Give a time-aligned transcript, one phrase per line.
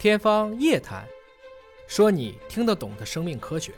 [0.00, 1.04] 天方夜谭，
[1.86, 3.70] 说你听得懂的生命科学。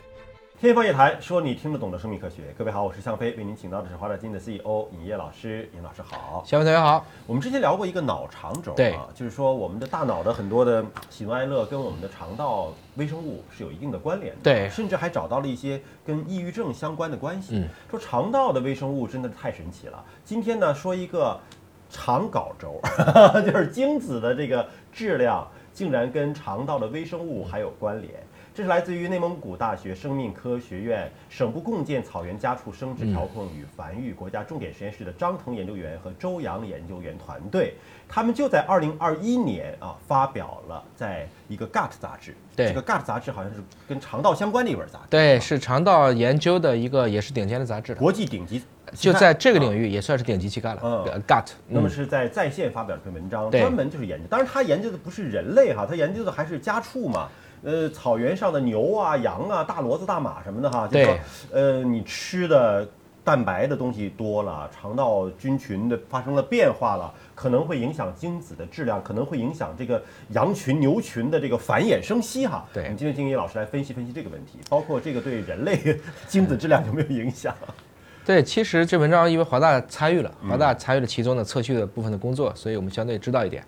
[0.57, 2.43] 天方夜谭，说你听得懂的生命科学。
[2.57, 5.69] 各位好，我是向飞，为您请到的是华大基因的 CEO 尹烨老师。
[5.75, 7.05] 尹老师好，小飞同学好。
[7.27, 14.39] 我们之前聊过一个脑肠轴对啊，就是说我们的大脑的很多的喜怒哀乐跟我们的肠道微生物是有一定的关联的。
[14.41, 17.57] 对甚至还找到了一些跟抑郁症相关的关系。
[17.57, 20.01] 嗯说肠道的微生物真的是太神奇了。
[20.23, 21.37] 今天呢，说一个
[21.89, 22.79] 肠睾轴，
[23.45, 28.13] 就是精子的这个质量竟然跟肠道的微生物还有关联。
[28.55, 37.73] 这是来自于内蒙古大学生命科学院省部共建草原家畜生殖调控与繁育国家重点实验室的张腾研究员和周洋研究员团队，
[38.07, 42.35] 他们就在二零二一年啊发表了在一个 Gut 杂志。
[42.55, 45.07] 对这个 Gut 杂志好像是跟肠道相关的一本杂志。
[45.09, 48.61] 对，是肠道研究的一个也是顶尖的杂志，国际顶级，
[48.93, 50.81] 就在这个啊领域也算是顶级期刊了。
[50.83, 54.27] 嗯呃 Gut，嗯那么是在在线发表了篇文章，专门就是研究。
[54.29, 57.27] 当然，他研究的不是人类哈，他研究的还是家畜嘛。
[57.63, 61.13] 呃，草原上的牛啊、羊啊、大骡子、大马什么的哈，就是说
[61.51, 62.87] 对，呃，你吃的
[63.23, 72.65] 蛋白的东西多了，肠道菌群的发生了变化了，可能会影响精子的质量，可能会影响这个羊群、牛群的这个繁衍生息哈。
[72.73, 77.55] 对我们今天请叶老师来分析分析这个问题，包括这个对人类精子质量有没有影响？
[78.25, 83.63] 对，其实这文章因为华大参与了，嗯华大参与了其中的测序的部分的工作，所以我们相对知道一点。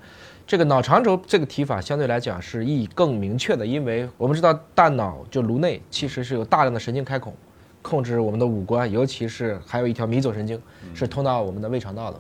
[0.47, 7.33] 这个脑肠轴这个提法相对来讲是意义更明确的，因为我们知道大脑就颅内其实是有大量的神经开孔，
[7.81, 10.61] 控制我们的五官，尤其是还有一条迷走神经
[10.93, 12.19] 是通到我们的胃肠道的，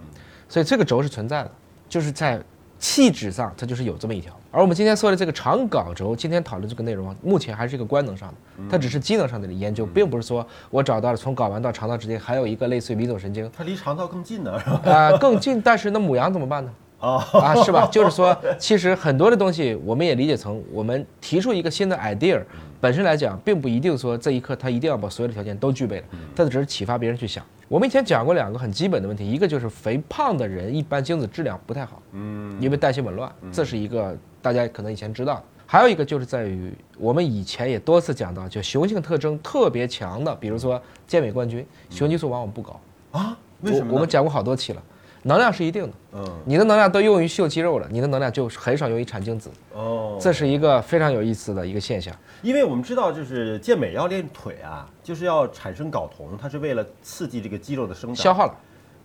[0.49, 1.51] 所以这个轴是存在的，
[1.87, 2.41] 就是在
[2.79, 4.35] 气质上它就是有这么一条。
[4.49, 8.35] 而我们今天说的这个肠睾轴，今天讨论这个内容啊，目前还是一个官能上的，
[8.71, 14.81] 它只是机能上的研究，并不是说我找到了从睾丸到肠道之间还有一个类似于迷走神经，它离肠道更近呢，是吧？
[14.83, 16.71] 呃，更近，但是那母羊怎么办呢？
[16.99, 17.87] 啊，啊，是吧？
[17.91, 22.41] 就是说，其实很多的东西，我们也理解成我们提出一个新的 idea，
[22.79, 26.05] 本身来讲，并不一定说这一刻他一定要把所有的条件都具备了，
[26.35, 27.43] 它只是启发别人去想。
[27.67, 35.43] 我们以前讲过两个很基本的问题，一个就是肥胖的人一般精子质量不太好，嗯，因为代谢紊乱，这是一个大家可能以前知道的。
[35.67, 42.79] 还有一个就是在于我们以前也多次讲到，就雄性特征特别强的，比如说健美冠军，雄激素往往不高。
[43.11, 43.87] 啊，为什么？
[43.89, 44.83] 我我们讲过好多期了，
[45.27, 45.93] 能量是一定的。
[46.13, 52.15] 嗯你的能量都用于秀肌肉了，你的能量就很少用于产精子，哦，这是一个非常有意思的一个现象。
[52.43, 58.55] 因为我们知道，就是健美要练腿啊，就是要产生睾酮，它是为了刺激这个肌肉的生长，消耗了，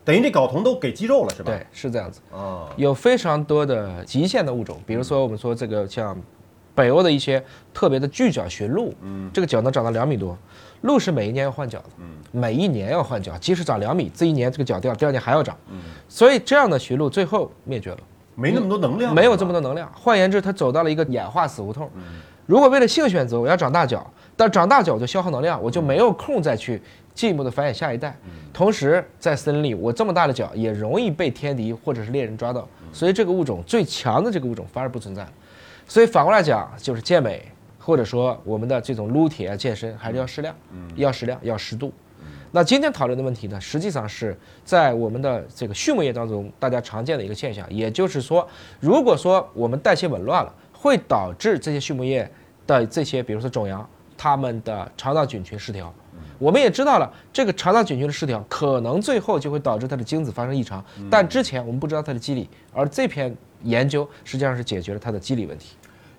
[0.04, 1.50] 等于这睾酮都给肌肉了，是吧？
[1.50, 2.20] 对，是这样子。
[2.30, 6.16] 啊，有非常多的极限的物种，比如说我们说这个像
[6.74, 7.42] 北欧的一些
[7.72, 10.36] 特别的巨角驯鹿，嗯，这个角能长到两米多，
[10.82, 17.98] 鹿是每一年要换角的，嗯，每一年要换角，即使长两米，这一年这个角掉，第二年还要长，嗯，所以这样的驯鹿最后灭绝了。
[18.36, 19.90] 没那么多能量，没有这么多，多能量。
[19.94, 21.90] 换言之，它走到了一个演化死胡同。
[22.46, 26.80] 如果为了性选择，我要长大角，但长大脚就消耗能量，我就没有空再去
[27.14, 28.16] 进一步的繁衍下一代。
[28.52, 35.32] 同时，在森林里，我这么大的角也容易被天敌或者是猎人抓到，所以这个物种最强的这个物种反而不存在了。
[35.90, 37.44] 所以反过来讲，就是健美
[37.76, 40.54] 或者说我们的这种撸铁啊、健身，还是要适量，
[40.94, 41.92] 要适量，要适度。
[42.52, 48.46] 那今天讨论的问题呢，实际上是在我们的这个畜牧业当中，大家常见的一个现象，也就是说，
[48.78, 52.30] 如果说我们代谢紊乱了，会导致这些畜牧业
[52.68, 53.84] 的这些，比如说种羊，
[54.16, 55.92] 它们的肠道菌群失调。
[56.38, 65.76] 我们也知道了，这个肠道菌群的失调，可能最后就会导致它的精子发生异常，但之前我们不知道它的机理，而这篇研究实际上是解决了它的机理问题。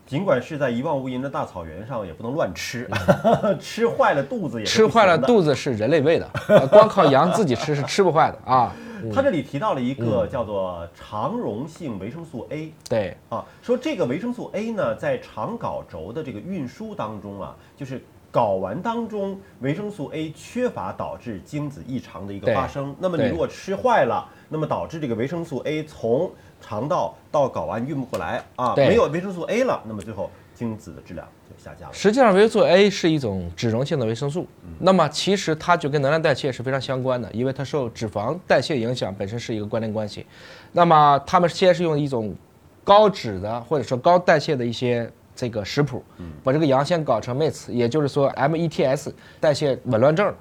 [0.07, 2.89] 尽管是在一望无垠的大草原上，也不能乱吃，
[3.61, 5.17] 吃坏了肚子也是吃坏了。
[5.17, 8.73] 肚子是人类喂的， 呃光靠羊自己吃是吃不坏的啊。
[9.15, 22.95] 他这里提到了一个叫做肠溶性维生素 A 对，啊，说这个维生素 A 呢，在肠睾轴的这个运输当中啊，就是睾丸当中维生素 A 缺乏导致精子异常的一个发生。
[22.99, 26.31] 那么你如果吃坏了，那么导致这个维生素 A 从
[26.61, 31.93] 肠道到睾丸运不过来啊，没有维生素 A 了，那么最后精子的质量就下降了。
[31.93, 34.47] 实际上维生素 A 是一种脂溶性的维生素，
[34.79, 40.25] 那么其实它就跟能量代谢是非常相关的，因为它受脂肪代谢影响，本身是一个关联关系。
[40.71, 42.33] 那么他们先是用一种
[42.83, 46.03] 高脂的或者说高代谢的一些这个食谱，
[46.43, 50.35] 把这个羊先搞成 METs，也就是说 METS 代谢紊乱症了。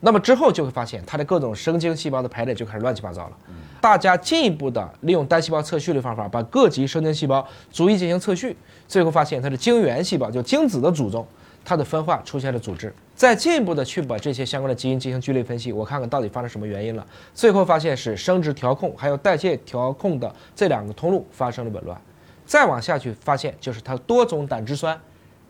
[0.00, 3.36] 那么之后就会发现它的各种神经细胞的排列就开始乱七八糟了。
[3.80, 8.54] 大家进一步的利用单细胞测序的方法，把各级神经细胞逐一进行测序，
[8.86, 11.26] 最后发现它的精原细胞，就精子的祖宗，
[11.64, 12.94] 它的分化出现了组织。
[13.14, 17.06] 再进一步的去把这些相关的基因进行聚类分析，我看看到底发生什么原因了。
[17.32, 21.98] 最后发现是生殖调控还有代谢调控的这两个通路发生了紊乱。
[22.44, 24.98] 再往下去发现就是它多种胆汁酸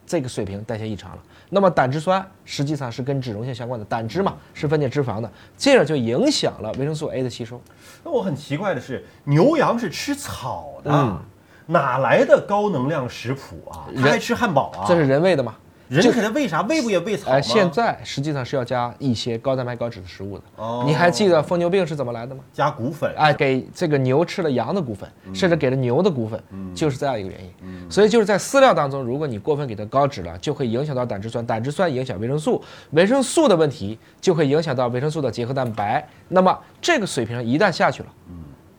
[0.06, 1.22] 这个水平代谢异常了。
[1.50, 7.60] 那么胆汁酸实际上是跟脂溶性相关的，胆汁嘛是分解脂肪的，这样就影响了维生素 A 的吸收。
[8.02, 11.18] 那我很奇怪的是，牛羊是吃草的，嗯
[11.66, 13.88] 哪来的高能量食谱啊？
[13.96, 14.84] 它还吃汉堡啊？
[14.86, 15.54] 这是人喂的嘛？
[16.00, 16.62] 人给它喂啥？
[16.62, 17.36] 喂不也喂草吗？
[17.36, 20.44] 哎，现在实际上是要加一些高蛋白高脂的食物的。
[20.56, 22.42] 哦你还记得疯牛病是怎么来的吗？
[22.52, 26.42] 加骨粉，哎，给这个牛吃了羊的骨粉，甚至给了牛的骨粉，
[26.74, 27.90] 就是这样一个原因。
[27.90, 36.06] 所以就是在饲料当中，如果你过分给它高脂了，就会影响到胆汁酸，胆汁酸影响维生素，维生素的问题就会影响到维生素的结合蛋白。
[36.28, 38.08] 那么这个水平一旦下去了，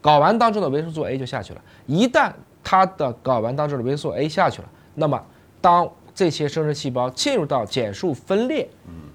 [0.01, 1.61] 睾丸当中的维生素 A 就下去了。
[1.85, 2.31] 一旦
[2.63, 5.21] 它的睾丸当中的维生素 A 下去了，那么
[5.61, 8.67] 当这些生殖细胞进入到减数分裂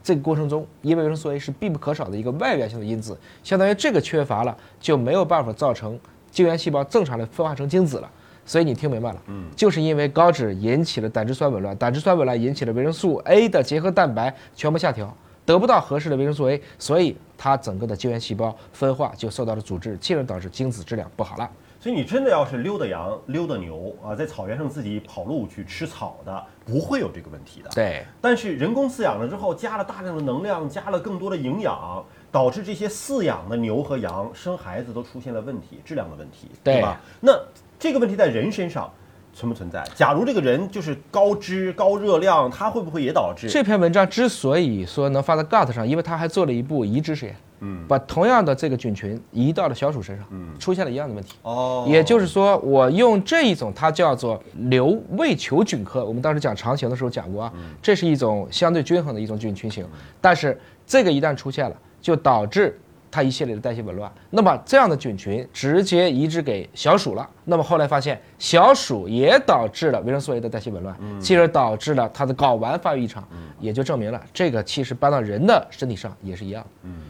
[0.02, 5.98] 这个过程中，因为维生素 A 是必不可少的一个外源性的因子，相当于这个缺乏了，就没有办法造成
[6.30, 8.10] 精原细胞正常的分化成精子了。
[8.44, 15.14] 所以你听明白了，嗯，就是因为高脂引起了胆汁酸紊乱，胆汁酸紊乱引起了维生素 A 的结合蛋白全部下调，
[15.46, 21.48] 得不到合适的维生素 A，所以它整个的精原细胞分化就受到了阻滞，进而导致精子质量不好了。
[21.82, 27.70] 所以你真的要是溜达羊、溜达牛啊，在草原上自己跑路去吃草的，不会有这个问题的。
[27.70, 37.00] 对，但是人工饲养了之后，加了大量的能量，加了更多的营养，导致这些饲养的牛和羊生孩子都出现了问题，质量的问题，对吧？
[37.18, 37.32] 那
[37.78, 38.92] 这个问题在人身上
[39.32, 39.82] 存不存在？
[39.94, 43.48] 假如这个人就是高脂、高热量，他会不会也导致？
[43.48, 51.36] 这篇文章之所以说能发在 Gut 上，因为他还做了一步移植实验，嗯，把同样的这个菌群移到了小鼠身上，嗯，出现了一样的问题。
[51.42, 59.86] 哦，也就是说，我用这一种，它叫做瘤胃球菌科，我们当时讲肠型的时候讲过啊，这是一种相对均衡的一种菌群型，
[60.20, 62.78] 但是这个一旦出现了，就导致
[63.10, 64.10] 它一系列的代谢紊乱。
[64.30, 73.26] 那么这样的菌群直接移植给小鼠了，那么后来发现小鼠也导致了维生素 A 的代谢紊乱，进而导致了它的睾丸发育异常，
[73.58, 76.64] 也就证明了这个其实搬到人的身体上也是一样，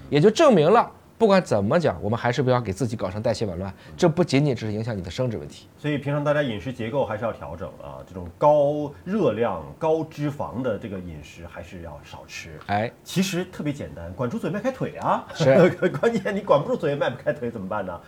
[0.08, 0.90] 也就证明了。
[1.20, 5.68] 不管怎么讲，我们还是不要给自己搞成代谢紊乱，这不仅仅只是影响你的生殖问题。
[5.76, 12.58] 所以平常大家饮食结构还是要调整啊，这种高热量、高脂肪的这个饮食还是要少吃。
[12.68, 15.26] 哎，其实特别简单，管住嘴迈开腿啊！
[15.36, 18.00] 是关键你管不住嘴迈不开腿怎么办呢？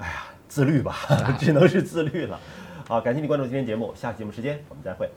[0.00, 0.94] 哎呀，自律吧，
[1.40, 2.38] 只能是自律了。
[2.86, 5.10] 好，感谢你关注今天节目，下期节目时间我们再会。